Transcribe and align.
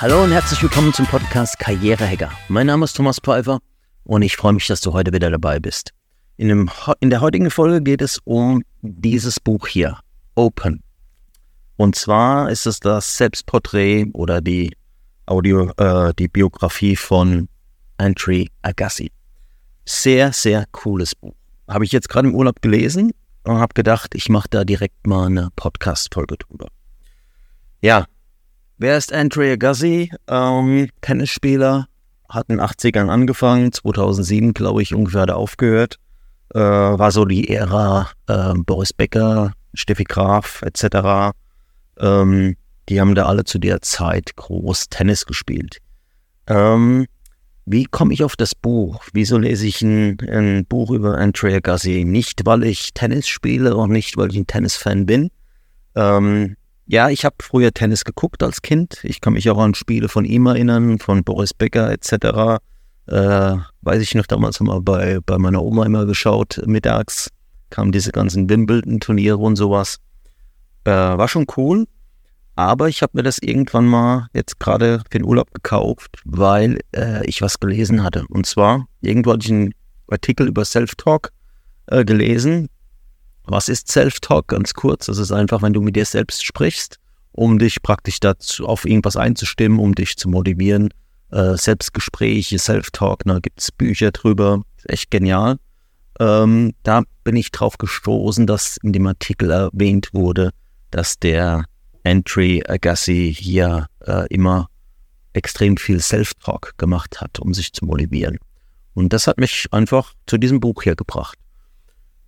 Hallo 0.00 0.22
und 0.22 0.30
herzlich 0.30 0.62
willkommen 0.62 0.92
zum 0.92 1.06
Podcast 1.06 1.58
Karrierehacker. 1.58 2.30
Mein 2.46 2.68
Name 2.68 2.84
ist 2.84 2.96
Thomas 2.96 3.18
Pfeiffer 3.18 3.58
und 4.04 4.22
ich 4.22 4.36
freue 4.36 4.52
mich, 4.52 4.68
dass 4.68 4.80
du 4.80 4.92
heute 4.92 5.12
wieder 5.12 5.28
dabei 5.28 5.58
bist. 5.58 5.90
In, 6.36 6.46
dem, 6.46 6.70
in 7.00 7.10
der 7.10 7.20
heutigen 7.20 7.50
Folge 7.50 7.82
geht 7.82 8.00
es 8.00 8.20
um 8.22 8.62
dieses 8.80 9.40
Buch 9.40 9.66
hier, 9.66 9.98
Open. 10.36 10.84
Und 11.78 11.96
zwar 11.96 12.48
ist 12.48 12.64
es 12.66 12.78
das 12.78 13.16
Selbstporträt 13.16 14.06
oder 14.12 14.40
die 14.40 14.72
Audio, 15.26 15.72
äh, 15.78 16.14
die 16.16 16.28
Biografie 16.28 16.94
von 16.94 17.48
Andre 17.96 18.46
Agassi. 18.62 19.10
Sehr, 19.84 20.32
sehr 20.32 20.66
cooles 20.70 21.16
Buch. 21.16 21.34
Habe 21.66 21.84
ich 21.84 21.90
jetzt 21.90 22.08
gerade 22.08 22.28
im 22.28 22.36
Urlaub 22.36 22.62
gelesen 22.62 23.10
und 23.42 23.58
habe 23.58 23.74
gedacht, 23.74 24.14
ich 24.14 24.28
mache 24.28 24.46
da 24.48 24.64
direkt 24.64 25.08
mal 25.08 25.26
eine 25.26 25.48
Podcast-Folge 25.56 26.36
drüber. 26.36 26.68
Ja, 27.82 28.06
wer 28.78 28.96
ist 28.96 29.12
Andre 29.12 29.52
Agassi? 29.52 30.10
Ähm, 30.28 30.88
Tennisspieler, 31.00 31.86
hat 32.28 32.46
in 32.48 32.56
den 32.56 32.66
80ern 32.66 33.08
angefangen, 33.08 33.72
2007 33.72 34.54
glaube 34.54 34.82
ich 34.82 34.94
ungefähr 34.94 35.24
er 35.24 35.36
aufgehört. 35.36 35.96
Äh, 36.54 36.58
war 36.58 37.10
so 37.10 37.24
die 37.24 37.48
Ära 37.50 38.08
äh, 38.26 38.54
Boris 38.54 38.92
Becker, 38.92 39.52
Steffi 39.74 40.04
Graf 40.04 40.62
etc. 40.62 41.34
Ähm, 41.98 42.56
die 42.88 43.00
haben 43.00 43.14
da 43.14 43.26
alle 43.26 43.44
zu 43.44 43.58
der 43.58 43.82
Zeit 43.82 44.34
groß 44.36 44.88
Tennis 44.88 45.26
gespielt. 45.26 45.78
Ähm, 46.46 47.06
wie 47.66 47.84
komme 47.84 48.14
ich 48.14 48.24
auf 48.24 48.34
das 48.34 48.54
Buch? 48.54 49.04
Wieso 49.12 49.36
lese 49.36 49.66
ich 49.66 49.82
ein, 49.82 50.16
ein 50.30 50.64
Buch 50.64 50.90
über 50.90 51.18
Andrea 51.18 51.60
Gassi? 51.60 52.04
Nicht, 52.06 52.46
weil 52.46 52.64
ich 52.64 52.94
Tennis 52.94 53.28
spiele 53.28 53.76
und 53.76 53.90
nicht, 53.90 54.16
weil 54.16 54.30
ich 54.30 54.36
ein 54.38 54.46
Tennisfan 54.46 55.04
bin. 55.04 55.30
Ähm, 55.94 56.56
ja, 56.88 57.10
ich 57.10 57.24
habe 57.24 57.36
früher 57.40 57.72
Tennis 57.72 58.04
geguckt 58.04 58.42
als 58.42 58.62
Kind. 58.62 59.00
Ich 59.04 59.20
kann 59.20 59.34
mich 59.34 59.48
auch 59.50 59.58
an 59.58 59.74
Spiele 59.74 60.08
von 60.08 60.24
ihm 60.24 60.46
erinnern, 60.46 60.98
von 60.98 61.22
Boris 61.22 61.52
Becker 61.52 61.90
etc. 61.92 62.60
Äh, 63.06 63.56
weiß 63.82 64.02
ich 64.02 64.14
noch, 64.14 64.26
damals 64.26 64.58
haben 64.58 64.68
wir 64.68 64.80
bei, 64.80 65.20
bei 65.24 65.38
meiner 65.38 65.62
Oma 65.62 65.84
immer 65.84 66.06
geschaut, 66.06 66.60
mittags 66.66 67.30
kamen 67.70 67.92
diese 67.92 68.12
ganzen 68.12 68.48
Wimbledon-Turniere 68.48 69.36
und 69.36 69.56
sowas. 69.56 69.98
Äh, 70.84 70.90
war 70.90 71.28
schon 71.28 71.46
cool. 71.56 71.86
Aber 72.56 72.88
ich 72.88 73.02
habe 73.02 73.12
mir 73.14 73.22
das 73.22 73.38
irgendwann 73.38 73.86
mal 73.86 74.26
jetzt 74.32 74.58
gerade 74.58 75.00
für 75.00 75.18
den 75.18 75.24
Urlaub 75.24 75.52
gekauft, 75.54 76.20
weil 76.24 76.80
äh, 76.96 77.24
ich 77.26 77.40
was 77.40 77.60
gelesen 77.60 78.02
hatte. 78.02 78.24
Und 78.30 78.46
zwar, 78.46 78.88
irgendwo 79.00 79.32
hatte 79.32 79.44
ich 79.44 79.52
einen 79.52 79.74
Artikel 80.08 80.48
über 80.48 80.64
Self-Talk 80.64 81.30
äh, 81.86 82.04
gelesen. 82.04 82.68
Was 83.50 83.70
ist 83.70 83.88
Self-Talk? 83.88 84.48
Ganz 84.48 84.74
kurz. 84.74 85.06
Das 85.06 85.16
ist 85.16 85.32
einfach, 85.32 85.62
wenn 85.62 85.72
du 85.72 85.80
mit 85.80 85.96
dir 85.96 86.04
selbst 86.04 86.44
sprichst, 86.44 86.98
um 87.32 87.58
dich 87.58 87.82
praktisch 87.82 88.20
dazu 88.20 88.66
auf 88.66 88.84
irgendwas 88.84 89.16
einzustimmen, 89.16 89.78
um 89.78 89.94
dich 89.94 90.16
zu 90.16 90.28
motivieren. 90.28 90.90
Äh, 91.30 91.56
Selbstgespräche, 91.56 92.58
Self-Talk, 92.58 93.24
da 93.24 93.38
gibt 93.38 93.60
es 93.60 93.72
Bücher 93.72 94.10
drüber. 94.10 94.62
Echt 94.84 95.10
genial. 95.10 95.56
Ähm, 96.20 96.74
da 96.82 97.02
bin 97.24 97.36
ich 97.36 97.50
drauf 97.50 97.78
gestoßen, 97.78 98.46
dass 98.46 98.76
in 98.82 98.92
dem 98.92 99.06
Artikel 99.06 99.50
erwähnt 99.50 100.10
wurde, 100.12 100.50
dass 100.90 101.18
der 101.18 101.64
Entry 102.02 102.62
Agassi 102.66 103.34
hier 103.34 103.86
äh, 104.06 104.26
immer 104.28 104.68
extrem 105.32 105.78
viel 105.78 106.00
Self-Talk 106.00 106.74
gemacht 106.76 107.20
hat, 107.20 107.38
um 107.38 107.54
sich 107.54 107.72
zu 107.72 107.86
motivieren. 107.86 108.38
Und 108.92 109.12
das 109.12 109.26
hat 109.26 109.38
mich 109.38 109.68
einfach 109.70 110.12
zu 110.26 110.36
diesem 110.36 110.60
Buch 110.60 110.82
hier 110.82 110.96
gebracht. 110.96 111.38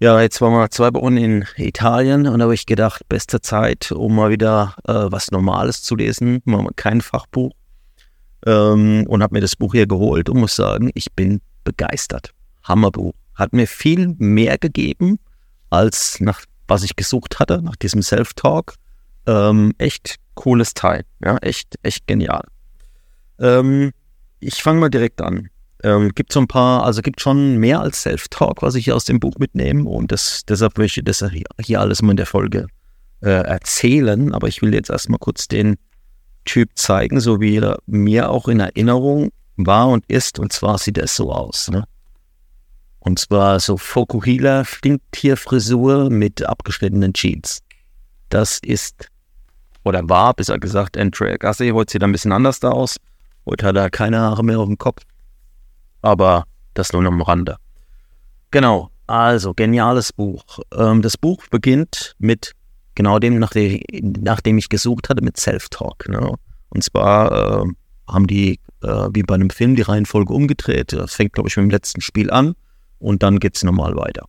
Ja, 0.02 0.18
jetzt 0.18 0.40
waren 0.40 0.54
wir 0.54 0.70
zwei 0.70 0.94
Wochen 0.94 1.18
in 1.18 1.44
Italien 1.56 2.26
und 2.26 2.38
da 2.38 2.44
habe 2.44 2.54
ich 2.54 2.64
gedacht, 2.64 3.06
beste 3.10 3.42
Zeit, 3.42 3.92
um 3.92 4.14
mal 4.14 4.30
wieder 4.30 4.74
äh, 4.88 4.94
was 4.94 5.30
Normales 5.30 5.82
zu 5.82 5.94
lesen, 5.94 6.40
mal 6.46 6.66
kein 6.74 7.02
Fachbuch. 7.02 7.52
Ähm, 8.46 9.04
und 9.06 9.22
habe 9.22 9.34
mir 9.34 9.42
das 9.42 9.56
Buch 9.56 9.74
hier 9.74 9.86
geholt 9.86 10.30
und 10.30 10.40
muss 10.40 10.56
sagen, 10.56 10.90
ich 10.94 11.12
bin 11.12 11.42
begeistert. 11.64 12.30
Hammerbuch. 12.64 13.12
Hat 13.34 13.52
mir 13.52 13.66
viel 13.66 14.14
mehr 14.16 14.56
gegeben, 14.56 15.18
als 15.68 16.18
nach 16.18 16.46
was 16.66 16.82
ich 16.82 16.96
gesucht 16.96 17.38
hatte, 17.38 17.60
nach 17.60 17.76
diesem 17.76 18.00
Self-Talk. 18.00 18.76
Ähm, 19.26 19.74
echt 19.76 20.16
cooles 20.34 20.72
Teil. 20.72 21.04
Ja, 21.22 21.36
echt, 21.42 21.78
echt 21.82 22.06
genial. 22.06 22.44
Ähm, 23.38 23.90
ich 24.38 24.62
fange 24.62 24.80
mal 24.80 24.88
direkt 24.88 25.20
an. 25.20 25.50
Ähm, 25.82 26.10
gibt 26.14 26.32
so 26.32 26.40
ein 26.40 26.48
paar, 26.48 26.84
also 26.84 27.02
gibt 27.02 27.20
schon 27.20 27.56
mehr 27.56 27.80
als 27.80 28.02
Self-Talk, 28.02 28.62
was 28.62 28.74
ich 28.74 28.84
hier 28.84 28.96
aus 28.96 29.04
dem 29.04 29.20
Buch 29.20 29.34
mitnehme. 29.38 29.88
Und 29.88 30.12
das, 30.12 30.44
deshalb 30.46 30.78
möchte 30.78 31.00
ich 31.00 31.04
das 31.04 31.24
hier 31.60 31.80
alles 31.80 32.02
mal 32.02 32.12
in 32.12 32.16
der 32.16 32.26
Folge 32.26 32.66
äh, 33.22 33.30
erzählen. 33.30 34.34
Aber 34.34 34.48
ich 34.48 34.62
will 34.62 34.74
jetzt 34.74 34.90
erstmal 34.90 35.18
kurz 35.18 35.48
den 35.48 35.76
Typ 36.44 36.70
zeigen, 36.74 37.20
so 37.20 37.40
wie 37.40 37.58
er 37.58 37.78
mir 37.86 38.30
auch 38.30 38.48
in 38.48 38.60
Erinnerung 38.60 39.30
war 39.56 39.88
und 39.88 40.04
ist. 40.08 40.38
Und 40.38 40.52
zwar 40.52 40.78
sieht 40.78 40.98
er 40.98 41.06
so 41.06 41.32
aus. 41.32 41.70
Ne? 41.70 41.84
Und 42.98 43.18
zwar 43.18 43.60
so 43.60 43.76
Fokuhila 43.76 44.64
Stinktierfrisur 44.64 46.10
mit 46.10 46.44
abgeschnittenen 46.44 47.12
Jeans. 47.14 47.60
Das 48.28 48.58
ist 48.62 49.08
oder 49.84 50.06
war, 50.08 50.34
besser 50.34 50.58
gesagt, 50.58 50.96
Andre 50.98 51.32
Agassi. 51.32 51.70
Heute 51.70 51.92
sieht 51.92 52.02
er 52.02 52.08
ein 52.08 52.12
bisschen 52.12 52.32
anders 52.32 52.60
da 52.60 52.70
aus. 52.70 52.96
Heute 53.46 53.66
hat 53.66 53.76
er 53.76 53.90
keine 53.90 54.20
Haare 54.20 54.44
mehr 54.44 54.58
auf 54.58 54.66
dem 54.66 54.78
Kopf. 54.78 55.02
Aber 56.02 56.44
das 56.74 56.92
nur 56.92 57.04
am 57.04 57.22
Rande. 57.22 57.56
Genau, 58.50 58.90
also 59.06 59.54
geniales 59.54 60.12
Buch. 60.12 60.60
Ähm, 60.76 61.02
das 61.02 61.16
Buch 61.16 61.46
beginnt 61.50 62.14
mit 62.18 62.52
genau 62.94 63.18
dem, 63.18 63.38
nachdem, 63.38 63.80
nachdem 64.20 64.58
ich 64.58 64.68
gesucht 64.68 65.08
hatte, 65.08 65.22
mit 65.22 65.38
Self-Talk. 65.38 66.08
Ne? 66.08 66.34
Und 66.70 66.84
zwar 66.84 67.62
äh, 67.62 67.66
haben 68.08 68.26
die, 68.26 68.60
äh, 68.82 69.08
wie 69.12 69.22
bei 69.22 69.34
einem 69.34 69.50
Film, 69.50 69.76
die 69.76 69.82
Reihenfolge 69.82 70.32
umgedreht. 70.32 70.92
Das 70.92 71.14
fängt, 71.14 71.32
glaube 71.32 71.48
ich, 71.48 71.56
mit 71.56 71.64
dem 71.64 71.70
letzten 71.70 72.00
Spiel 72.00 72.30
an 72.30 72.54
und 72.98 73.22
dann 73.22 73.38
geht 73.38 73.56
es 73.56 73.62
normal 73.62 73.96
weiter. 73.96 74.26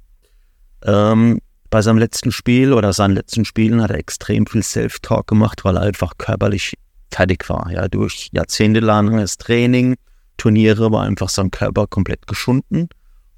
Ähm, 0.84 1.40
bei 1.70 1.81
seinem 1.81 2.00
letzten 2.00 2.31
Spiel 2.31 2.74
oder 2.74 2.92
seinen 2.92 3.16
letzten 3.16 3.46
Spielen 3.46 3.81
hat 3.81 3.92
er 3.92 3.98
extrem 3.98 4.46
viel 4.46 4.64
Self-Talk 4.64 5.28
gemacht, 5.28 5.64
weil 5.64 5.78
er 5.78 5.84
einfach 5.84 6.18
körperlich 6.18 6.74
fertig 7.12 7.48
war. 7.50 7.72
Ja, 7.72 7.88
durch 7.88 8.30
jahrzehntelanges 8.34 9.38
Training, 9.38 9.96
Turniere 10.41 10.91
war 10.91 11.03
einfach 11.03 11.29
sein 11.29 11.52
Körper 11.52 11.85
komplett 11.85 12.25
geschunden. 12.25 12.90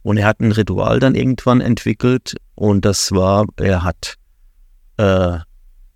Und 0.03 0.15
er 0.15 0.25
hat 0.25 0.39
ein 0.39 0.53
Ritual 0.53 1.01
dann 1.01 1.15
irgendwann 1.15 1.59
entwickelt 1.59 2.37
und 2.55 2.85
das 2.85 3.11
war, 3.11 3.45
er 3.57 3.83
hat 3.83 4.15
äh, 4.95 5.39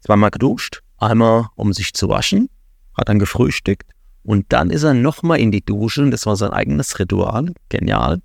zweimal 0.02 0.32
geduscht, 0.32 0.82
einmal 0.98 1.48
um 1.56 1.72
sich 1.72 1.94
zu 1.94 2.10
waschen, 2.10 2.50
hat 2.98 3.08
dann 3.08 3.20
gefrühstückt 3.20 3.90
und 4.24 4.48
dann 4.50 4.70
ist 4.70 4.84
er 4.84 4.94
nochmal 4.94 5.40
in 5.40 5.52
die 5.52 5.64
Dusche 5.64 6.02
und 6.02 6.12
das 6.12 6.26
war 6.26 6.36
sein 6.36 6.52
eigenes 6.52 7.00
Ritual, 7.00 7.54
genial. 7.70 8.20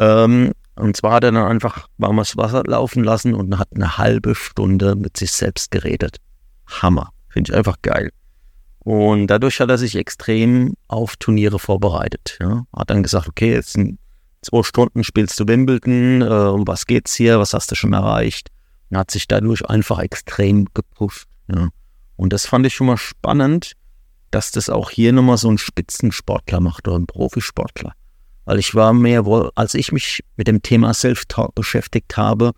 Ähm, 0.00 0.52
und 0.74 0.96
zwar 0.96 1.12
hat 1.12 1.24
er 1.24 1.30
dann 1.30 1.46
einfach 1.46 1.86
warmes 1.98 2.36
Wasser 2.36 2.64
laufen 2.66 3.04
lassen 3.04 3.32
und 3.32 3.58
hat 3.58 3.68
eine 3.74 3.96
halbe 3.96 4.34
Stunde 4.34 4.96
mit 4.96 5.16
sich 5.16 5.30
selbst 5.30 5.70
geredet. 5.70 6.16
Hammer. 6.66 7.12
Finde 7.28 7.52
ich 7.52 7.56
einfach 7.56 7.76
geil. 7.82 8.10
Und 8.88 9.26
dadurch 9.26 9.60
hat 9.60 9.68
er 9.68 9.76
sich 9.76 9.96
extrem 9.96 10.72
auf 10.86 11.16
Turniere 11.16 11.58
vorbereitet. 11.58 12.38
Ja. 12.40 12.64
Hat 12.74 12.88
dann 12.88 13.02
gesagt, 13.02 13.28
okay, 13.28 13.52
jetzt 13.52 13.74
sind 13.74 13.98
zwei 14.40 14.62
Stunden 14.62 15.04
spielst 15.04 15.38
du 15.38 15.46
Wimbledon, 15.46 16.22
äh, 16.22 16.24
um 16.24 16.66
was 16.66 16.86
geht's 16.86 17.14
hier, 17.14 17.38
was 17.38 17.52
hast 17.52 17.70
du 17.70 17.74
schon 17.74 17.92
erreicht? 17.92 18.48
Und 18.88 18.96
hat 18.96 19.10
sich 19.10 19.28
dadurch 19.28 19.68
einfach 19.68 19.98
extrem 19.98 20.68
gepusht. 20.72 21.28
Ja. 21.54 21.68
Und 22.16 22.32
das 22.32 22.46
fand 22.46 22.64
ich 22.64 22.72
schon 22.72 22.86
mal 22.86 22.96
spannend, 22.96 23.72
dass 24.30 24.52
das 24.52 24.70
auch 24.70 24.88
hier 24.88 25.12
nochmal 25.12 25.36
so 25.36 25.50
ein 25.50 25.58
Spitzensportler 25.58 26.60
macht 26.60 26.88
oder 26.88 26.98
ein 26.98 27.06
Profisportler. 27.06 27.92
Weil 28.46 28.58
ich 28.58 28.74
war 28.74 28.94
mehr 28.94 29.26
wohl, 29.26 29.50
als 29.54 29.74
ich 29.74 29.92
mich 29.92 30.24
mit 30.36 30.46
dem 30.46 30.62
Thema 30.62 30.94
Self-Talk 30.94 31.54
beschäftigt 31.54 32.16
habe, 32.16 32.52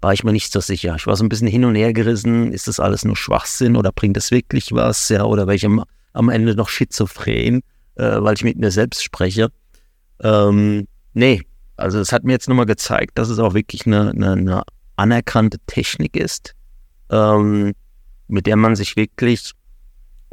war 0.00 0.12
ich 0.12 0.24
mir 0.24 0.32
nicht 0.32 0.52
so 0.52 0.60
sicher. 0.60 0.94
Ich 0.96 1.06
war 1.06 1.16
so 1.16 1.24
ein 1.24 1.28
bisschen 1.28 1.48
hin 1.48 1.64
und 1.64 1.74
her 1.74 1.92
gerissen. 1.92 2.52
Ist 2.52 2.68
das 2.68 2.80
alles 2.80 3.04
nur 3.04 3.16
Schwachsinn 3.16 3.76
oder 3.76 3.92
bringt 3.92 4.16
das 4.16 4.30
wirklich 4.30 4.72
was? 4.72 5.08
Ja, 5.08 5.24
oder 5.24 5.46
welche 5.46 5.66
am, 5.66 5.84
am 6.12 6.28
Ende 6.28 6.54
noch 6.54 6.68
schizophren, 6.68 7.62
äh, 7.96 8.20
weil 8.20 8.34
ich 8.34 8.44
mit 8.44 8.58
mir 8.58 8.70
selbst 8.70 9.02
spreche. 9.02 9.48
Ähm, 10.20 10.86
nee, 11.14 11.42
also 11.76 11.98
es 11.98 12.12
hat 12.12 12.24
mir 12.24 12.32
jetzt 12.32 12.48
nochmal 12.48 12.66
gezeigt, 12.66 13.18
dass 13.18 13.28
es 13.28 13.38
auch 13.38 13.54
wirklich 13.54 13.86
eine, 13.86 14.10
eine, 14.10 14.32
eine 14.32 14.62
anerkannte 14.96 15.58
Technik 15.66 16.16
ist, 16.16 16.54
ähm, 17.10 17.74
mit 18.28 18.46
der 18.46 18.56
man 18.56 18.76
sich 18.76 18.96
wirklich 18.96 19.52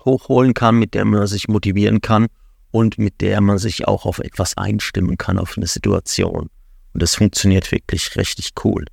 hochholen 0.04 0.54
kann, 0.54 0.80
mit 0.80 0.94
der 0.94 1.06
man 1.06 1.28
sich 1.28 1.48
motivieren 1.48 2.02
kann 2.02 2.28
und 2.72 2.98
mit 2.98 3.22
der 3.22 3.42
man 3.42 3.58
sich 3.58 3.88
auch 3.88 4.06
auf 4.06 4.20
etwas 4.20 4.58
einstimmen 4.58 5.18
kann, 5.18 5.38
auf 5.38 5.58
eine 5.58 5.68
Situation. 5.68 6.50
Und 6.94 7.02
das 7.02 7.16
funktioniert 7.16 7.72
wirklich 7.72 8.16
richtig 8.18 8.52
cool. 8.64 8.86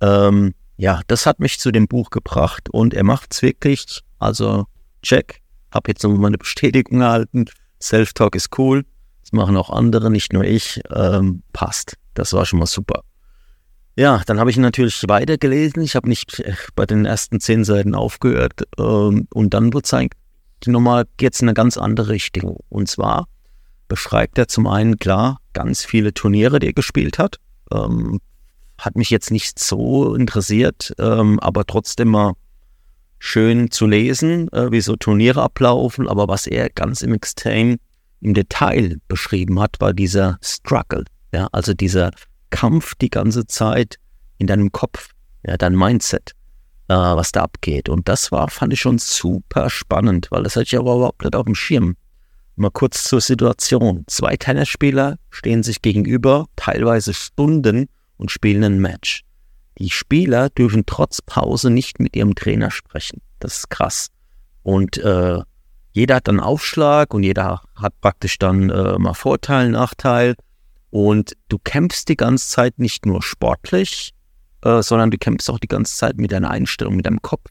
Ähm, 0.00 0.54
ja, 0.76 1.00
das 1.06 1.26
hat 1.26 1.40
mich 1.40 1.58
zu 1.58 1.72
dem 1.72 1.88
Buch 1.88 2.10
gebracht 2.10 2.68
und 2.70 2.94
er 2.94 3.04
macht 3.04 3.34
es 3.34 3.42
wirklich. 3.42 4.02
Also, 4.18 4.66
check. 5.02 5.40
Hab 5.70 5.88
jetzt 5.88 6.02
nochmal 6.02 6.28
eine 6.28 6.38
Bestätigung 6.38 7.00
erhalten. 7.00 7.46
Self-Talk 7.82 8.34
ist 8.34 8.56
cool. 8.58 8.84
Das 9.22 9.32
machen 9.32 9.56
auch 9.56 9.70
andere, 9.70 10.10
nicht 10.10 10.32
nur 10.32 10.44
ich. 10.44 10.80
Ähm, 10.94 11.42
passt. 11.52 11.94
Das 12.14 12.32
war 12.32 12.46
schon 12.46 12.60
mal 12.60 12.66
super. 12.66 13.02
Ja, 13.96 14.22
dann 14.26 14.38
habe 14.38 14.50
ich 14.50 14.56
natürlich 14.56 15.02
weitergelesen. 15.08 15.82
Ich 15.82 15.96
habe 15.96 16.08
nicht 16.08 16.38
äh, 16.40 16.54
bei 16.76 16.86
den 16.86 17.04
ersten 17.04 17.40
zehn 17.40 17.64
Seiten 17.64 17.94
aufgehört. 17.94 18.62
Ähm, 18.78 19.26
und 19.34 19.54
dann 19.54 19.72
wurde 19.74 20.08
es 20.62 20.68
nochmal 20.68 21.04
jetzt 21.20 21.42
in 21.42 21.48
eine 21.48 21.54
ganz 21.54 21.76
andere 21.76 22.10
Richtung. 22.10 22.58
Und 22.68 22.88
zwar 22.88 23.26
beschreibt 23.88 24.38
er 24.38 24.48
zum 24.48 24.68
einen 24.68 24.98
klar 24.98 25.40
ganz 25.52 25.84
viele 25.84 26.14
Turniere, 26.14 26.60
die 26.60 26.68
er 26.68 26.72
gespielt 26.74 27.18
hat. 27.18 27.40
Ähm, 27.72 28.20
hat 28.78 28.96
mich 28.96 29.10
jetzt 29.10 29.30
nicht 29.30 29.58
so 29.58 30.14
interessiert, 30.14 30.94
ähm, 30.98 31.40
aber 31.40 31.66
trotzdem 31.66 32.08
mal 32.08 32.34
schön 33.18 33.70
zu 33.70 33.86
lesen, 33.86 34.50
äh, 34.52 34.70
wie 34.70 34.80
so 34.80 34.96
Turniere 34.96 35.42
ablaufen. 35.42 36.08
Aber 36.08 36.28
was 36.28 36.46
er 36.46 36.70
ganz 36.70 37.02
im 37.02 37.12
Extrem 37.12 37.78
im 38.20 38.34
Detail 38.34 38.98
beschrieben 39.08 39.60
hat, 39.60 39.80
war 39.80 39.92
dieser 39.92 40.38
Struggle. 40.42 41.04
Ja, 41.32 41.48
also 41.52 41.74
dieser 41.74 42.10
Kampf 42.50 42.94
die 42.94 43.10
ganze 43.10 43.46
Zeit 43.46 43.96
in 44.38 44.46
deinem 44.46 44.72
Kopf, 44.72 45.10
ja, 45.44 45.56
dein 45.56 45.76
Mindset, 45.76 46.32
äh, 46.88 46.94
was 46.94 47.32
da 47.32 47.42
abgeht. 47.42 47.88
Und 47.88 48.08
das 48.08 48.32
war, 48.32 48.48
fand 48.48 48.72
ich 48.72 48.80
schon 48.80 48.98
super 48.98 49.68
spannend, 49.68 50.28
weil 50.30 50.44
das 50.44 50.56
hatte 50.56 50.64
ich 50.64 50.78
aber 50.78 50.94
überhaupt 50.94 51.22
nicht 51.22 51.34
auf 51.34 51.44
dem 51.44 51.54
Schirm. 51.54 51.96
Mal 52.56 52.70
kurz 52.70 53.04
zur 53.04 53.20
Situation. 53.20 54.04
Zwei 54.08 54.36
Tennisspieler 54.36 55.16
stehen 55.30 55.62
sich 55.62 55.80
gegenüber, 55.80 56.46
teilweise 56.56 57.14
Stunden 57.14 57.88
und 58.18 58.30
spielen 58.30 58.64
ein 58.64 58.80
Match. 58.80 59.22
Die 59.78 59.90
Spieler 59.90 60.50
dürfen 60.50 60.84
trotz 60.86 61.22
Pause 61.22 61.70
nicht 61.70 62.00
mit 62.00 62.16
ihrem 62.16 62.34
Trainer 62.34 62.70
sprechen. 62.70 63.22
Das 63.38 63.58
ist 63.58 63.70
krass. 63.70 64.08
Und 64.62 64.98
äh, 64.98 65.40
jeder 65.92 66.16
hat 66.16 66.28
dann 66.28 66.40
Aufschlag 66.40 67.14
und 67.14 67.22
jeder 67.22 67.62
hat 67.74 68.00
praktisch 68.00 68.38
dann 68.38 68.70
äh, 68.70 68.98
mal 68.98 69.14
Vorteil, 69.14 69.70
Nachteil. 69.70 70.34
Und 70.90 71.36
du 71.48 71.58
kämpfst 71.58 72.08
die 72.08 72.16
ganze 72.16 72.48
Zeit 72.48 72.78
nicht 72.78 73.06
nur 73.06 73.22
sportlich, 73.22 74.12
äh, 74.62 74.82
sondern 74.82 75.10
du 75.10 75.18
kämpfst 75.18 75.48
auch 75.50 75.58
die 75.58 75.68
ganze 75.68 75.96
Zeit 75.96 76.16
mit 76.16 76.32
deiner 76.32 76.50
Einstellung, 76.50 76.96
mit 76.96 77.06
deinem 77.06 77.22
Kopf. 77.22 77.48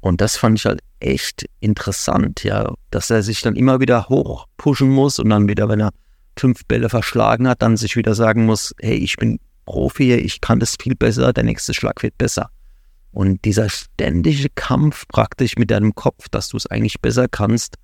Und 0.00 0.20
das 0.20 0.36
fand 0.36 0.58
ich 0.58 0.66
halt 0.66 0.80
echt 1.00 1.46
interessant, 1.60 2.44
ja, 2.44 2.72
dass 2.90 3.10
er 3.10 3.22
sich 3.22 3.40
dann 3.40 3.56
immer 3.56 3.80
wieder 3.80 4.08
hoch 4.08 4.46
pushen 4.56 4.88
muss 4.88 5.18
und 5.18 5.30
dann 5.30 5.48
wieder, 5.48 5.68
wenn 5.68 5.80
er 5.80 5.90
fünf 6.38 6.64
Bälle 6.66 6.88
verschlagen 6.88 7.48
hat, 7.48 7.62
dann 7.62 7.76
sich 7.76 7.96
wieder 7.96 8.14
sagen 8.14 8.46
muss, 8.46 8.74
hey, 8.80 8.96
ich 8.96 9.16
bin 9.16 9.40
Profi, 9.68 10.14
ich 10.14 10.40
kann 10.40 10.60
das 10.60 10.76
viel 10.80 10.94
besser, 10.94 11.34
der 11.34 11.44
nächste 11.44 11.74
Schlag 11.74 12.02
wird 12.02 12.16
besser. 12.16 12.48
Und 13.12 13.44
dieser 13.44 13.68
ständige 13.68 14.48
Kampf 14.54 15.06
praktisch 15.08 15.56
mit 15.56 15.70
deinem 15.70 15.94
Kopf, 15.94 16.30
dass 16.30 16.48
du 16.48 16.56
es 16.56 16.66
eigentlich 16.66 17.02
besser 17.02 17.28
kannst 17.28 17.76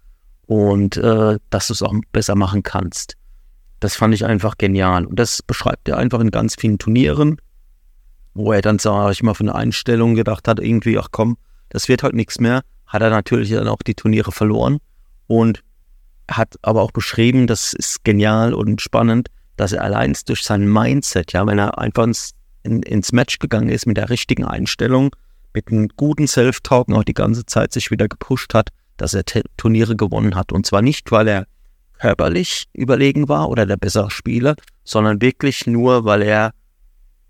und 0.46 0.96
äh, 0.96 1.38
dass 1.50 1.66
du 1.66 1.74
es 1.74 1.82
auch 1.82 1.92
besser 2.10 2.36
machen 2.36 2.62
kannst. 2.62 3.16
Das 3.80 3.96
fand 3.96 4.14
ich 4.14 4.24
einfach 4.24 4.56
genial. 4.56 5.04
Und 5.04 5.18
das 5.18 5.42
beschreibt 5.42 5.86
er 5.86 5.98
einfach 5.98 6.20
in 6.20 6.30
ganz 6.30 6.54
vielen 6.58 6.78
Turnieren, 6.78 7.36
wo 8.32 8.50
er 8.52 8.62
dann, 8.62 8.78
sage 8.78 9.12
ich 9.12 9.22
mal, 9.22 9.34
von 9.34 9.46
der 9.46 9.56
Einstellung 9.56 10.14
gedacht 10.14 10.48
hat, 10.48 10.60
irgendwie, 10.60 10.98
ach 10.98 11.08
komm, 11.10 11.36
das 11.68 11.88
wird 11.88 12.02
halt 12.02 12.14
nichts 12.14 12.40
mehr, 12.40 12.62
hat 12.86 13.02
er 13.02 13.10
natürlich 13.10 13.50
dann 13.50 13.68
auch 13.68 13.82
die 13.86 13.94
Turniere 13.94 14.32
verloren 14.32 14.78
und 15.26 15.62
hat 16.30 16.54
aber 16.62 16.80
auch 16.80 16.92
beschrieben, 16.92 17.46
das 17.46 17.74
ist 17.74 18.04
genial 18.04 18.54
und 18.54 18.80
spannend, 18.80 19.28
dass 19.56 19.72
er 19.72 19.82
allein 19.82 20.16
durch 20.26 20.42
sein 20.42 20.70
Mindset, 20.70 21.32
ja, 21.32 21.46
wenn 21.46 21.58
er 21.58 21.78
einfach 21.78 22.04
ins, 22.04 22.32
in, 22.62 22.82
ins 22.82 23.12
Match 23.12 23.38
gegangen 23.38 23.68
ist 23.68 23.86
mit 23.86 23.96
der 23.96 24.10
richtigen 24.10 24.44
Einstellung, 24.44 25.14
mit 25.52 25.68
einem 25.68 25.88
guten 25.96 26.26
Self-Talk 26.26 26.92
auch 26.92 27.04
die 27.04 27.14
ganze 27.14 27.46
Zeit 27.46 27.72
sich 27.72 27.90
wieder 27.90 28.08
gepusht 28.08 28.54
hat, 28.54 28.70
dass 28.96 29.14
er 29.14 29.24
Turniere 29.56 29.96
gewonnen 29.96 30.34
hat. 30.34 30.52
Und 30.52 30.66
zwar 30.66 30.82
nicht, 30.82 31.10
weil 31.12 31.28
er 31.28 31.46
körperlich 31.98 32.64
überlegen 32.72 33.28
war 33.28 33.48
oder 33.48 33.66
der 33.66 33.76
bessere 33.76 34.10
Spieler, 34.10 34.56
sondern 34.84 35.20
wirklich 35.22 35.66
nur, 35.66 36.04
weil 36.04 36.22
er 36.22 36.52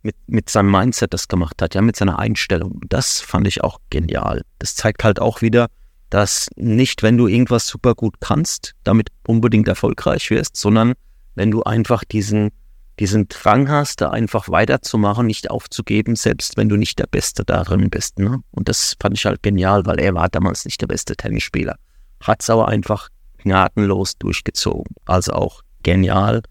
mit, 0.02 0.16
mit 0.26 0.50
seinem 0.50 0.70
Mindset 0.70 1.14
das 1.14 1.28
gemacht 1.28 1.60
hat, 1.62 1.74
ja, 1.74 1.82
mit 1.82 1.96
seiner 1.96 2.18
Einstellung. 2.18 2.80
Das 2.88 3.20
fand 3.20 3.46
ich 3.46 3.62
auch 3.62 3.78
genial. 3.90 4.42
Das 4.58 4.74
zeigt 4.74 5.04
halt 5.04 5.20
auch 5.20 5.42
wieder, 5.42 5.68
dass 6.10 6.48
nicht, 6.56 7.02
wenn 7.02 7.16
du 7.16 7.26
irgendwas 7.26 7.66
super 7.66 7.94
gut 7.94 8.16
kannst, 8.20 8.74
damit 8.84 9.08
unbedingt 9.26 9.66
erfolgreich 9.68 10.30
wirst, 10.30 10.56
sondern 10.56 10.94
wenn 11.34 11.50
du 11.50 11.62
einfach 11.62 12.04
diesen, 12.04 12.50
diesen 12.98 13.28
Drang 13.28 13.68
hast, 13.68 14.00
da 14.00 14.10
einfach 14.10 14.48
weiterzumachen, 14.48 15.26
nicht 15.26 15.50
aufzugeben, 15.50 16.16
selbst 16.16 16.56
wenn 16.56 16.68
du 16.68 16.76
nicht 16.76 16.98
der 16.98 17.06
Beste 17.06 17.44
darin 17.44 17.90
bist. 17.90 18.18
Ne? 18.18 18.40
Und 18.50 18.68
das 18.68 18.96
fand 19.00 19.16
ich 19.16 19.26
halt 19.26 19.42
genial, 19.42 19.86
weil 19.86 20.00
er 20.00 20.14
war 20.14 20.28
damals 20.28 20.64
nicht 20.64 20.80
der 20.80 20.86
beste 20.86 21.16
Tennisspieler. 21.16 21.76
Hat 22.20 22.42
es 22.42 22.50
aber 22.50 22.68
einfach 22.68 23.08
gnadenlos 23.38 24.16
durchgezogen. 24.18 24.94
Also 25.04 25.32
auch 25.32 25.62
genial. 25.82 26.42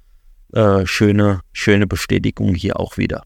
Äh, 0.54 0.86
schöne, 0.86 1.42
schöne 1.52 1.88
Bestätigung 1.88 2.54
hier 2.54 2.80
auch 2.80 2.98
wieder. 2.98 3.24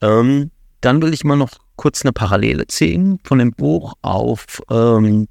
Ähm, 0.00 0.50
dann 0.80 1.02
will 1.02 1.12
ich 1.12 1.24
mal 1.24 1.36
noch 1.36 1.50
kurz 1.76 2.02
eine 2.02 2.12
Parallele 2.12 2.66
ziehen 2.66 3.20
von 3.24 3.38
dem 3.38 3.52
Buch 3.52 3.94
auf 4.02 4.62
ähm, 4.70 5.28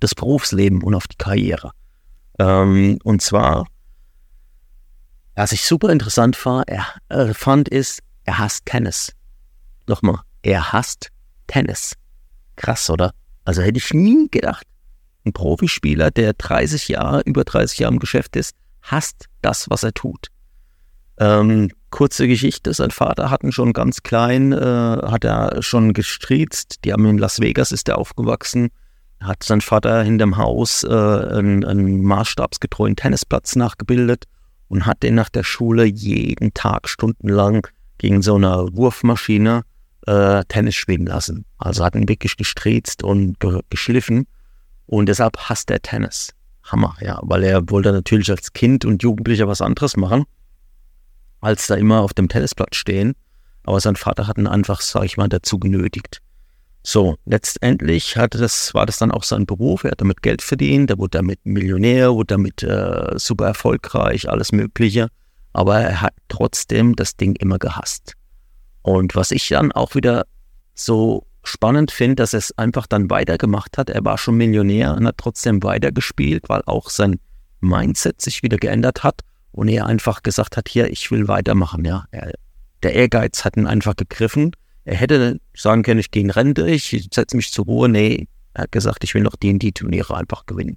das 0.00 0.14
Berufsleben 0.14 0.82
und 0.82 0.94
auf 0.94 1.08
die 1.08 1.16
Karriere. 1.16 1.72
Ähm, 2.38 2.98
und 3.04 3.22
zwar 3.22 3.66
was 5.40 5.52
ich 5.52 5.64
super 5.64 5.88
interessant 5.88 6.36
er, 6.66 6.86
äh, 7.08 7.32
fand, 7.32 7.70
ist, 7.70 8.00
er 8.24 8.38
hasst 8.38 8.66
Tennis. 8.66 9.14
Nochmal, 9.86 10.18
er 10.42 10.74
hasst 10.74 11.08
Tennis. 11.46 11.94
Krass, 12.56 12.90
oder? 12.90 13.12
Also 13.46 13.62
hätte 13.62 13.78
ich 13.78 13.94
nie 13.94 14.28
gedacht. 14.30 14.66
Ein 15.24 15.32
Profispieler, 15.32 16.10
der 16.10 16.34
30 16.34 16.88
Jahre, 16.88 17.22
über 17.24 17.44
30 17.44 17.78
Jahre 17.78 17.94
im 17.94 18.00
Geschäft 18.00 18.36
ist, 18.36 18.54
hasst 18.82 19.30
das, 19.40 19.70
was 19.70 19.82
er 19.82 19.94
tut. 19.94 20.26
Ähm, 21.18 21.70
kurze 21.88 22.28
Geschichte, 22.28 22.74
sein 22.74 22.90
Vater 22.90 23.30
hatten 23.30 23.50
schon 23.50 23.72
ganz 23.72 24.02
klein, 24.02 24.52
äh, 24.52 24.58
hat 24.58 25.24
er 25.24 25.62
schon 25.62 25.94
gestriezt. 25.94 26.84
Die 26.84 26.92
haben 26.92 27.06
in 27.06 27.16
Las 27.16 27.40
Vegas, 27.40 27.72
ist 27.72 27.88
er 27.88 27.96
aufgewachsen, 27.96 28.68
hat 29.20 29.42
sein 29.42 29.62
Vater 29.62 30.02
hinterm 30.02 30.36
Haus 30.36 30.84
äh, 30.84 30.88
einen, 30.88 31.64
einen 31.64 32.02
maßstabsgetreuen 32.02 32.94
Tennisplatz 32.94 33.56
nachgebildet 33.56 34.26
und 34.70 34.86
hat 34.86 35.02
den 35.02 35.16
nach 35.16 35.28
der 35.28 35.42
Schule 35.42 35.84
jeden 35.84 36.54
Tag 36.54 36.88
stundenlang 36.88 37.66
gegen 37.98 38.22
so 38.22 38.36
eine 38.36 38.68
Wurfmaschine 38.72 39.64
äh, 40.06 40.44
Tennis 40.44 40.76
spielen 40.76 41.06
lassen. 41.06 41.44
Also 41.58 41.84
hat 41.84 41.96
ihn 41.96 42.08
wirklich 42.08 42.36
gestriezt 42.36 43.02
und 43.02 43.38
ge 43.40 43.60
geschliffen 43.68 44.26
und 44.86 45.06
deshalb 45.06 45.36
hasst 45.36 45.70
er 45.70 45.82
Tennis. 45.82 46.34
Hammer, 46.62 46.96
ja, 47.00 47.18
weil 47.22 47.42
er 47.42 47.68
wollte 47.68 47.90
natürlich 47.90 48.30
als 48.30 48.52
Kind 48.52 48.84
und 48.84 49.02
Jugendlicher 49.02 49.48
was 49.48 49.60
anderes 49.60 49.96
machen, 49.96 50.24
als 51.40 51.66
da 51.66 51.74
immer 51.74 52.00
auf 52.00 52.14
dem 52.14 52.28
Tennisplatz 52.28 52.76
stehen. 52.76 53.14
Aber 53.64 53.80
sein 53.80 53.96
Vater 53.96 54.28
hat 54.28 54.38
ihn 54.38 54.46
einfach, 54.46 54.80
sag 54.80 55.04
ich 55.04 55.16
mal, 55.16 55.28
dazu 55.28 55.58
genötigt. 55.58 56.22
So, 56.82 57.16
letztendlich 57.26 58.16
hatte 58.16 58.38
das, 58.38 58.72
war 58.72 58.86
das 58.86 58.98
dann 58.98 59.10
auch 59.10 59.22
sein 59.22 59.46
Beruf. 59.46 59.84
Er 59.84 59.92
hat 59.92 60.00
damit 60.00 60.22
Geld 60.22 60.40
verdient, 60.42 60.90
er 60.90 60.98
wurde 60.98 61.18
damit 61.18 61.40
Millionär, 61.44 62.14
wurde 62.14 62.34
damit 62.34 62.62
äh, 62.62 63.18
super 63.18 63.46
erfolgreich, 63.46 64.28
alles 64.28 64.52
Mögliche. 64.52 65.08
Aber 65.52 65.80
er 65.80 66.00
hat 66.00 66.14
trotzdem 66.28 66.96
das 66.96 67.16
Ding 67.16 67.36
immer 67.36 67.58
gehasst. 67.58 68.14
Und 68.82 69.14
was 69.14 69.30
ich 69.30 69.48
dann 69.48 69.72
auch 69.72 69.94
wieder 69.94 70.24
so 70.74 71.26
spannend 71.42 71.90
finde, 71.90 72.16
dass 72.16 72.34
er 72.34 72.38
es 72.38 72.56
einfach 72.58 72.86
dann 72.86 73.10
weitergemacht 73.10 73.78
hat. 73.78 73.90
Er 73.90 74.04
war 74.04 74.18
schon 74.18 74.36
Millionär 74.36 74.94
und 74.94 75.06
hat 75.06 75.18
trotzdem 75.18 75.62
weitergespielt, 75.62 76.48
weil 76.48 76.62
auch 76.66 76.90
sein 76.90 77.18
Mindset 77.60 78.20
sich 78.20 78.42
wieder 78.42 78.56
geändert 78.56 79.02
hat 79.02 79.22
und 79.52 79.68
er 79.68 79.86
einfach 79.86 80.22
gesagt 80.22 80.56
hat, 80.56 80.68
hier, 80.68 80.90
ich 80.90 81.10
will 81.10 81.28
weitermachen. 81.28 81.84
Ja, 81.84 82.04
er, 82.10 82.32
der 82.82 82.94
Ehrgeiz 82.94 83.44
hat 83.44 83.56
ihn 83.56 83.66
einfach 83.66 83.96
gegriffen 83.96 84.52
er 84.84 84.96
hätte 84.96 85.40
sagen 85.54 85.82
können, 85.82 86.00
ich 86.00 86.10
gehe 86.10 86.22
in 86.22 86.30
Rente, 86.30 86.68
ich 86.68 87.08
setze 87.12 87.36
mich 87.36 87.52
zur 87.52 87.66
Ruhe. 87.66 87.88
Nee, 87.88 88.28
er 88.54 88.64
hat 88.64 88.72
gesagt, 88.72 89.04
ich 89.04 89.14
will 89.14 89.22
noch 89.22 89.36
die 89.36 89.52
und 89.52 89.60
die 89.60 89.72
Turniere 89.72 90.16
einfach 90.16 90.46
gewinnen. 90.46 90.76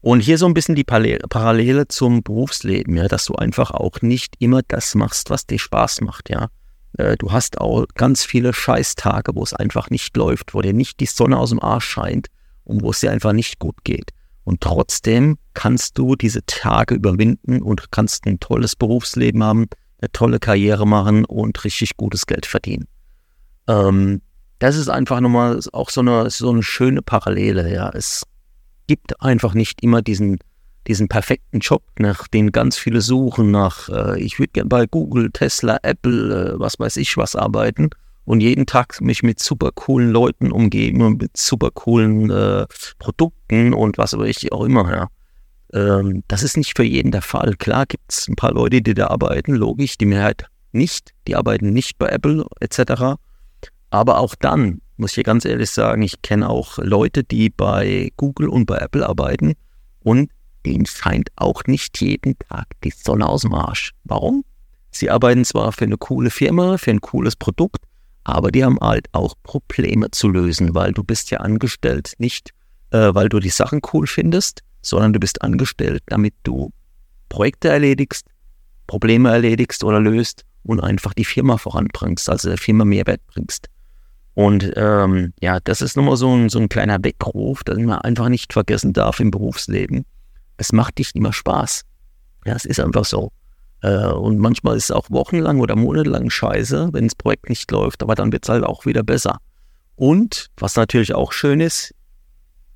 Und 0.00 0.20
hier 0.20 0.38
so 0.38 0.46
ein 0.46 0.54
bisschen 0.54 0.76
die 0.76 0.84
Parallele 0.84 1.88
zum 1.88 2.22
Berufsleben, 2.22 2.96
ja, 2.96 3.08
dass 3.08 3.24
du 3.24 3.34
einfach 3.34 3.72
auch 3.72 4.00
nicht 4.00 4.36
immer 4.38 4.62
das 4.66 4.94
machst, 4.94 5.30
was 5.30 5.46
dir 5.46 5.58
Spaß 5.58 6.02
macht, 6.02 6.30
ja. 6.30 6.48
Äh, 6.96 7.16
du 7.16 7.32
hast 7.32 7.60
auch 7.60 7.86
ganz 7.94 8.24
viele 8.24 8.52
Scheißtage, 8.52 9.34
wo 9.34 9.42
es 9.42 9.54
einfach 9.54 9.90
nicht 9.90 10.16
läuft, 10.16 10.54
wo 10.54 10.62
dir 10.62 10.72
nicht 10.72 11.00
die 11.00 11.06
Sonne 11.06 11.36
aus 11.36 11.50
dem 11.50 11.62
Arsch 11.62 11.86
scheint 11.86 12.28
und 12.64 12.82
wo 12.82 12.90
es 12.90 13.00
dir 13.00 13.10
einfach 13.10 13.32
nicht 13.32 13.58
gut 13.58 13.76
geht. 13.84 14.10
Und 14.44 14.60
trotzdem 14.60 15.36
kannst 15.52 15.98
du 15.98 16.14
diese 16.14 16.44
Tage 16.46 16.94
überwinden 16.94 17.60
und 17.60 17.90
kannst 17.90 18.26
ein 18.26 18.40
tolles 18.40 18.76
Berufsleben 18.76 19.42
haben, 19.42 19.66
eine 20.00 20.12
tolle 20.12 20.38
Karriere 20.38 20.86
machen 20.86 21.24
und 21.24 21.64
richtig 21.64 21.96
gutes 21.96 22.26
Geld 22.26 22.46
verdienen. 22.46 22.86
Ähm, 23.68 24.22
das 24.58 24.76
ist 24.76 24.88
einfach 24.88 25.20
nochmal 25.20 25.60
auch 25.72 25.90
so 25.90 26.00
eine, 26.00 26.30
so 26.30 26.50
eine 26.50 26.62
schöne 26.62 27.02
Parallele. 27.02 27.72
Ja. 27.72 27.90
Es 27.90 28.24
gibt 28.88 29.20
einfach 29.22 29.54
nicht 29.54 29.82
immer 29.82 30.02
diesen, 30.02 30.38
diesen 30.88 31.08
perfekten 31.08 31.60
Job, 31.60 31.82
nach 31.98 32.26
den 32.26 32.50
ganz 32.50 32.76
viele 32.76 33.00
suchen, 33.00 33.50
nach, 33.50 33.88
äh, 33.88 34.20
ich 34.20 34.38
würde 34.38 34.52
gerne 34.52 34.68
bei 34.68 34.86
Google, 34.86 35.30
Tesla, 35.30 35.78
Apple, 35.82 36.54
äh, 36.54 36.58
was 36.58 36.80
weiß 36.80 36.96
ich 36.96 37.16
was 37.16 37.36
arbeiten 37.36 37.90
und 38.24 38.40
jeden 38.40 38.66
Tag 38.66 39.00
mich 39.00 39.22
mit 39.22 39.38
super 39.40 39.70
coolen 39.72 40.10
Leuten 40.10 40.50
umgeben 40.50 41.02
und 41.02 41.22
mit 41.22 41.36
super 41.36 41.70
coolen 41.70 42.30
äh, 42.30 42.66
Produkten 42.98 43.74
und 43.74 43.98
was 43.98 44.16
weiß 44.16 44.28
ich 44.28 44.52
auch 44.52 44.64
immer, 44.64 44.90
ja. 44.90 45.08
Ähm, 45.72 46.24
das 46.28 46.42
ist 46.42 46.56
nicht 46.56 46.76
für 46.76 46.82
jeden 46.82 47.12
der 47.12 47.22
Fall. 47.22 47.54
Klar 47.58 47.86
gibt 47.86 48.10
es 48.10 48.26
ein 48.26 48.36
paar 48.36 48.52
Leute, 48.52 48.80
die 48.80 48.94
da 48.94 49.08
arbeiten, 49.08 49.54
logisch, 49.54 49.98
die 49.98 50.06
Mehrheit 50.06 50.46
nicht, 50.72 51.12
die 51.26 51.36
arbeiten 51.36 51.70
nicht 51.70 51.98
bei 51.98 52.08
Apple 52.08 52.46
etc. 52.60 53.18
Aber 53.90 54.18
auch 54.18 54.34
dann 54.34 54.80
muss 54.96 55.16
ich 55.16 55.24
ganz 55.24 55.44
ehrlich 55.44 55.70
sagen, 55.70 56.02
ich 56.02 56.22
kenne 56.22 56.48
auch 56.48 56.78
Leute, 56.78 57.24
die 57.24 57.50
bei 57.50 58.10
Google 58.16 58.48
und 58.48 58.66
bei 58.66 58.78
Apple 58.78 59.08
arbeiten 59.08 59.54
und 60.00 60.30
denen 60.66 60.86
scheint 60.86 61.30
auch 61.36 61.62
nicht 61.66 62.00
jeden 62.00 62.38
Tag 62.38 62.66
die 62.84 62.90
Sonne 62.90 63.28
aus 63.28 63.42
dem 63.42 63.54
Arsch. 63.54 63.92
Warum? 64.04 64.44
Sie 64.90 65.08
arbeiten 65.08 65.44
zwar 65.44 65.72
für 65.72 65.84
eine 65.84 65.96
coole 65.96 66.30
Firma, 66.30 66.78
für 66.78 66.90
ein 66.90 67.00
cooles 67.00 67.36
Produkt, 67.36 67.84
aber 68.24 68.50
die 68.50 68.64
haben 68.64 68.78
halt 68.80 69.06
auch 69.12 69.34
Probleme 69.44 70.10
zu 70.10 70.28
lösen, 70.28 70.74
weil 70.74 70.92
du 70.92 71.04
bist 71.04 71.30
ja 71.30 71.38
angestellt 71.38 72.14
nicht, 72.18 72.50
äh, 72.90 73.14
weil 73.14 73.28
du 73.28 73.38
die 73.38 73.50
Sachen 73.50 73.80
cool 73.92 74.06
findest, 74.06 74.62
sondern 74.82 75.12
du 75.12 75.20
bist 75.20 75.42
angestellt, 75.42 76.02
damit 76.06 76.34
du 76.42 76.72
Projekte 77.28 77.68
erledigst, 77.68 78.26
Probleme 78.86 79.30
erledigst 79.30 79.84
oder 79.84 80.00
löst 80.00 80.44
und 80.64 80.80
einfach 80.80 81.14
die 81.14 81.24
Firma 81.24 81.56
voranbringst, 81.56 82.28
also 82.28 82.48
der 82.48 82.58
Firma 82.58 82.84
Mehrwert 82.84 83.20
bringst. 83.28 83.68
Und 84.38 84.72
ähm, 84.76 85.32
ja, 85.40 85.58
das 85.58 85.82
ist 85.82 85.96
nochmal 85.96 86.16
so 86.16 86.32
ein, 86.32 86.48
so 86.48 86.60
ein 86.60 86.68
kleiner 86.68 87.02
Weckruf, 87.02 87.64
den 87.64 87.86
man 87.86 88.02
einfach 88.02 88.28
nicht 88.28 88.52
vergessen 88.52 88.92
darf 88.92 89.18
im 89.18 89.32
Berufsleben. 89.32 90.04
Es 90.58 90.72
macht 90.72 91.00
nicht 91.00 91.16
immer 91.16 91.32
Spaß. 91.32 91.82
Ja, 92.46 92.54
es 92.54 92.64
ist 92.64 92.78
einfach 92.78 93.04
so. 93.04 93.32
Äh, 93.82 94.06
und 94.06 94.38
manchmal 94.38 94.76
ist 94.76 94.84
es 94.84 94.90
auch 94.92 95.10
wochenlang 95.10 95.58
oder 95.58 95.74
monatelang 95.74 96.30
scheiße, 96.30 96.90
wenn 96.92 97.08
das 97.08 97.16
Projekt 97.16 97.48
nicht 97.48 97.68
läuft, 97.72 98.00
aber 98.00 98.14
dann 98.14 98.30
wird 98.30 98.44
es 98.44 98.48
halt 98.48 98.62
auch 98.62 98.86
wieder 98.86 99.02
besser. 99.02 99.38
Und 99.96 100.50
was 100.56 100.76
natürlich 100.76 101.16
auch 101.16 101.32
schön 101.32 101.58
ist, 101.60 101.92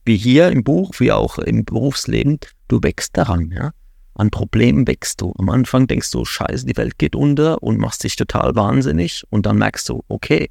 wie 0.05 0.17
hier 0.17 0.49
im 0.49 0.65
Buch, 0.65 0.91
wie 0.99 1.13
auch 1.13 1.39
im 1.39 1.65
Berufsleben, 1.65 2.41
du 2.67 2.81
wächst 2.83 3.17
daran, 3.17 3.53
ja. 3.53 3.71
An 4.15 4.31
Problemen 4.31 4.89
wächst 4.89 5.21
du. 5.21 5.33
Am 5.39 5.49
Anfang 5.49 5.87
denkst 5.87 6.11
du, 6.11 6.25
scheiße, 6.25 6.67
die 6.67 6.77
Welt 6.77 6.99
geht 6.99 7.15
unter 7.15 7.63
und 7.63 7.79
machst 7.79 8.03
dich 8.03 8.17
total 8.17 8.57
wahnsinnig 8.57 9.23
und 9.31 9.47
dann 9.47 9.59
merkst 9.59 9.89
du, 9.89 10.03
okay, 10.09 10.51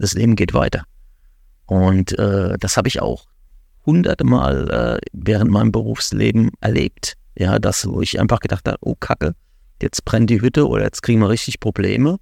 das 0.00 0.14
Leben 0.14 0.36
geht 0.36 0.54
weiter. 0.54 0.84
Und 1.66 2.18
äh, 2.18 2.56
das 2.58 2.76
habe 2.76 2.88
ich 2.88 3.00
auch 3.00 3.26
hunderte 3.86 4.24
Mal 4.24 4.70
äh, 4.70 5.06
während 5.12 5.50
meinem 5.50 5.72
Berufsleben 5.72 6.50
erlebt. 6.60 7.14
Ja, 7.36 7.58
das, 7.58 7.86
wo 7.86 8.00
ich 8.00 8.20
einfach 8.20 8.40
gedacht 8.40 8.66
habe, 8.66 8.78
oh 8.80 8.96
Kacke, 8.98 9.34
jetzt 9.80 10.04
brennt 10.04 10.30
die 10.30 10.40
Hütte 10.40 10.68
oder 10.68 10.84
jetzt 10.84 11.02
kriegen 11.02 11.20
wir 11.20 11.28
richtig 11.28 11.60
Probleme. 11.60 12.18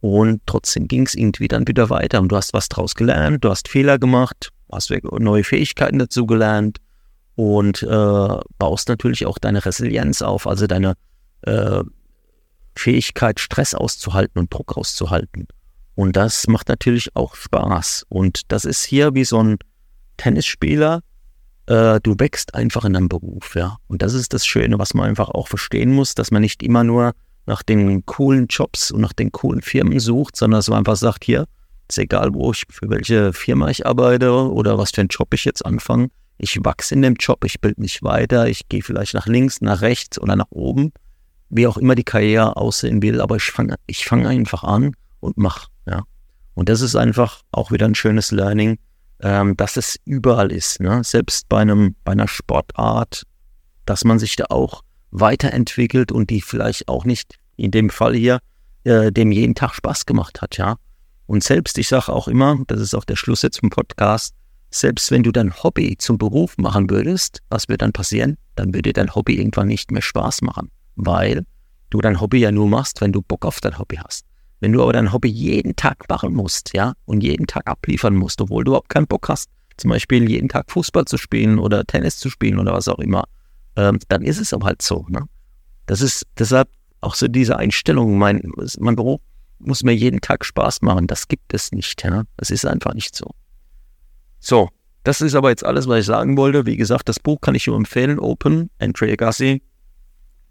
Und 0.00 0.42
trotzdem 0.46 0.88
ging 0.88 1.06
es 1.06 1.14
irgendwie 1.14 1.48
dann 1.48 1.66
wieder 1.66 1.90
weiter. 1.90 2.20
Und 2.20 2.30
du 2.30 2.36
hast 2.36 2.52
was 2.52 2.68
draus 2.68 2.94
gelernt, 2.94 3.44
du 3.44 3.50
hast 3.50 3.68
Fehler 3.68 3.98
gemacht, 3.98 4.50
hast 4.70 4.92
neue 5.18 5.44
Fähigkeiten 5.44 5.98
dazu 5.98 6.26
gelernt 6.26 6.78
und 7.34 7.82
äh, 7.82 8.38
baust 8.58 8.88
natürlich 8.88 9.26
auch 9.26 9.38
deine 9.38 9.64
Resilienz 9.64 10.22
auf, 10.22 10.46
also 10.46 10.66
deine 10.66 10.94
äh, 11.42 11.82
Fähigkeit, 12.74 13.40
Stress 13.40 13.74
auszuhalten 13.74 14.38
und 14.38 14.52
Druck 14.52 14.76
auszuhalten. 14.76 15.48
Und 15.98 16.14
das 16.14 16.46
macht 16.46 16.68
natürlich 16.68 17.16
auch 17.16 17.34
Spaß. 17.34 18.06
Und 18.08 18.52
das 18.52 18.64
ist 18.64 18.84
hier 18.84 19.14
wie 19.14 19.24
so 19.24 19.42
ein 19.42 19.58
Tennisspieler. 20.16 21.00
Äh, 21.66 21.98
du 22.00 22.14
wächst 22.18 22.54
einfach 22.54 22.84
in 22.84 22.92
deinem 22.92 23.08
Beruf, 23.08 23.56
ja. 23.56 23.78
Und 23.88 24.00
das 24.00 24.14
ist 24.14 24.32
das 24.32 24.46
Schöne, 24.46 24.78
was 24.78 24.94
man 24.94 25.08
einfach 25.08 25.28
auch 25.28 25.48
verstehen 25.48 25.92
muss, 25.92 26.14
dass 26.14 26.30
man 26.30 26.42
nicht 26.42 26.62
immer 26.62 26.84
nur 26.84 27.14
nach 27.46 27.64
den 27.64 28.06
coolen 28.06 28.46
Jobs 28.46 28.92
und 28.92 29.00
nach 29.00 29.12
den 29.12 29.32
coolen 29.32 29.60
Firmen 29.60 29.98
sucht, 29.98 30.36
sondern 30.36 30.58
dass 30.58 30.68
man 30.68 30.78
einfach 30.78 30.94
sagt, 30.94 31.24
hier, 31.24 31.46
ist 31.88 31.98
egal, 31.98 32.32
wo 32.32 32.52
ich, 32.52 32.62
für 32.70 32.88
welche 32.88 33.32
Firma 33.32 33.68
ich 33.68 33.84
arbeite 33.84 34.30
oder 34.30 34.78
was 34.78 34.92
für 34.92 35.00
einen 35.00 35.08
Job 35.08 35.34
ich 35.34 35.44
jetzt 35.44 35.66
anfange. 35.66 36.10
Ich 36.36 36.60
wachse 36.62 36.94
in 36.94 37.02
dem 37.02 37.16
Job, 37.16 37.44
ich 37.44 37.60
bilde 37.60 37.80
mich 37.80 38.04
weiter, 38.04 38.46
ich 38.46 38.68
gehe 38.68 38.82
vielleicht 38.82 39.14
nach 39.14 39.26
links, 39.26 39.60
nach 39.62 39.80
rechts 39.80 40.16
oder 40.20 40.36
nach 40.36 40.50
oben, 40.50 40.92
wie 41.50 41.66
auch 41.66 41.76
immer 41.76 41.96
die 41.96 42.04
Karriere 42.04 42.56
aussehen 42.56 43.02
will, 43.02 43.20
aber 43.20 43.34
ich 43.34 43.50
fange 43.50 43.74
ich 43.88 44.04
fang 44.04 44.28
einfach 44.28 44.62
an 44.62 44.94
und 45.18 45.38
mache. 45.38 45.66
Ja. 45.88 46.02
Und 46.54 46.68
das 46.68 46.80
ist 46.80 46.96
einfach 46.96 47.42
auch 47.52 47.70
wieder 47.70 47.86
ein 47.86 47.94
schönes 47.94 48.30
Learning, 48.30 48.78
ähm, 49.20 49.56
dass 49.56 49.76
es 49.76 49.96
überall 50.04 50.52
ist. 50.52 50.80
Ne? 50.80 51.02
Selbst 51.04 51.48
bei, 51.48 51.60
einem, 51.60 51.94
bei 52.04 52.12
einer 52.12 52.28
Sportart, 52.28 53.22
dass 53.86 54.04
man 54.04 54.18
sich 54.18 54.36
da 54.36 54.46
auch 54.50 54.82
weiterentwickelt 55.10 56.12
und 56.12 56.30
die 56.30 56.40
vielleicht 56.40 56.88
auch 56.88 57.04
nicht 57.04 57.36
in 57.56 57.70
dem 57.70 57.90
Fall 57.90 58.14
hier 58.14 58.40
äh, 58.84 59.10
dem 59.12 59.32
jeden 59.32 59.54
Tag 59.54 59.74
Spaß 59.74 60.06
gemacht 60.06 60.42
hat. 60.42 60.56
Ja. 60.56 60.76
Und 61.26 61.44
selbst, 61.44 61.78
ich 61.78 61.88
sage 61.88 62.12
auch 62.12 62.28
immer, 62.28 62.58
das 62.66 62.80
ist 62.80 62.94
auch 62.94 63.04
der 63.04 63.16
Schluss 63.16 63.42
jetzt 63.42 63.60
vom 63.60 63.70
Podcast, 63.70 64.34
selbst 64.70 65.10
wenn 65.10 65.22
du 65.22 65.32
dein 65.32 65.54
Hobby 65.62 65.96
zum 65.98 66.18
Beruf 66.18 66.58
machen 66.58 66.90
würdest, 66.90 67.42
was 67.48 67.68
wird 67.68 67.82
dann 67.82 67.92
passieren? 67.92 68.36
Dann 68.54 68.74
würde 68.74 68.92
dein 68.92 69.14
Hobby 69.14 69.38
irgendwann 69.38 69.68
nicht 69.68 69.90
mehr 69.90 70.02
Spaß 70.02 70.42
machen, 70.42 70.70
weil 70.96 71.44
du 71.90 72.00
dein 72.00 72.20
Hobby 72.20 72.38
ja 72.40 72.52
nur 72.52 72.68
machst, 72.68 73.00
wenn 73.00 73.12
du 73.12 73.22
Bock 73.22 73.46
auf 73.46 73.60
dein 73.60 73.78
Hobby 73.78 73.96
hast. 73.96 74.24
Wenn 74.60 74.72
du 74.72 74.82
aber 74.82 74.92
dein 74.92 75.12
Hobby 75.12 75.28
jeden 75.28 75.76
Tag 75.76 76.08
machen 76.08 76.34
musst, 76.34 76.74
ja, 76.74 76.94
und 77.04 77.22
jeden 77.22 77.46
Tag 77.46 77.66
abliefern 77.66 78.14
musst, 78.16 78.40
obwohl 78.40 78.64
du 78.64 78.72
überhaupt 78.72 78.88
keinen 78.88 79.06
Bock 79.06 79.28
hast, 79.28 79.50
zum 79.76 79.90
Beispiel 79.90 80.28
jeden 80.28 80.48
Tag 80.48 80.70
Fußball 80.70 81.04
zu 81.04 81.16
spielen 81.16 81.58
oder 81.58 81.84
Tennis 81.84 82.18
zu 82.18 82.30
spielen 82.30 82.58
oder 82.58 82.72
was 82.72 82.88
auch 82.88 82.98
immer, 82.98 83.24
ähm, 83.76 83.98
dann 84.08 84.22
ist 84.22 84.40
es 84.40 84.52
aber 84.52 84.66
halt 84.66 84.82
so. 84.82 85.06
Ne? 85.08 85.22
Das 85.86 86.00
ist 86.00 86.26
deshalb 86.36 86.68
auch 87.00 87.14
so 87.14 87.28
diese 87.28 87.56
Einstellung, 87.56 88.18
mein, 88.18 88.42
mein 88.78 88.96
Beruf 88.96 89.20
muss 89.60 89.82
mir 89.82 89.94
jeden 89.94 90.20
Tag 90.20 90.44
Spaß 90.44 90.82
machen. 90.82 91.06
Das 91.06 91.28
gibt 91.28 91.54
es 91.54 91.72
nicht. 91.72 92.02
Ja? 92.02 92.24
Das 92.36 92.50
ist 92.50 92.64
einfach 92.64 92.94
nicht 92.94 93.14
so. 93.14 93.30
So, 94.40 94.68
das 95.04 95.20
ist 95.20 95.34
aber 95.34 95.50
jetzt 95.50 95.64
alles, 95.64 95.88
was 95.88 96.00
ich 96.00 96.06
sagen 96.06 96.36
wollte. 96.36 96.66
Wie 96.66 96.76
gesagt, 96.76 97.08
das 97.08 97.20
Buch 97.20 97.40
kann 97.40 97.54
ich 97.54 97.66
nur 97.66 97.76
empfehlen. 97.76 98.18
Open, 98.18 98.70
Andrea 98.78 99.16
Gassi. 99.16 99.62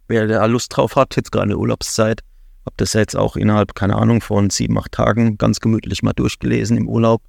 Wer 0.07 0.27
da 0.27 0.45
Lust 0.45 0.75
drauf 0.75 0.95
hat, 0.95 1.15
jetzt 1.17 1.31
gerade 1.31 1.51
in 1.51 1.57
Urlaubszeit, 1.57 2.21
habe 2.67 2.75
das 2.77 2.93
jetzt 2.93 3.15
auch 3.15 3.36
innerhalb, 3.36 3.74
keine 3.74 3.95
Ahnung, 3.95 4.21
von 4.21 4.50
sieben, 4.50 4.77
acht 4.77 4.91
Tagen 4.91 5.38
ganz 5.38 5.59
gemütlich 5.59 6.03
mal 6.03 6.13
durchgelesen 6.13 6.77
im 6.77 6.88
Urlaub. 6.88 7.24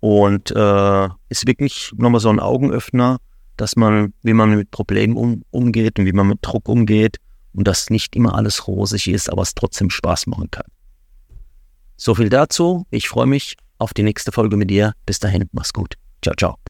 Und 0.00 0.50
äh, 0.50 1.08
ist 1.28 1.46
wirklich 1.46 1.92
nochmal 1.96 2.20
so 2.20 2.28
ein 2.28 2.40
Augenöffner, 2.40 3.18
dass 3.56 3.76
man, 3.76 4.12
wie 4.22 4.32
man 4.32 4.56
mit 4.56 4.72
Problemen 4.72 5.16
um, 5.16 5.42
umgeht 5.50 5.98
und 5.98 6.06
wie 6.06 6.12
man 6.12 6.26
mit 6.26 6.40
Druck 6.42 6.68
umgeht 6.68 7.18
und 7.54 7.68
dass 7.68 7.90
nicht 7.90 8.16
immer 8.16 8.34
alles 8.34 8.66
rosig 8.66 9.08
ist, 9.08 9.30
aber 9.30 9.42
es 9.42 9.54
trotzdem 9.54 9.90
Spaß 9.90 10.26
machen 10.26 10.50
kann. 10.50 10.66
So 11.96 12.16
viel 12.16 12.28
dazu. 12.28 12.84
Ich 12.90 13.08
freue 13.08 13.26
mich 13.26 13.56
auf 13.78 13.94
die 13.94 14.02
nächste 14.02 14.32
Folge 14.32 14.56
mit 14.56 14.70
dir. 14.70 14.94
Bis 15.06 15.20
dahin, 15.20 15.48
mach's 15.52 15.72
gut. 15.72 15.94
Ciao, 16.20 16.34
ciao. 16.34 16.56